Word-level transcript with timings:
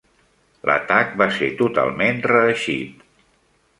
L'atac 0.69 1.13
va 1.21 1.27
ser 1.37 1.51
totalment 1.61 2.25
reeixit. 2.33 3.05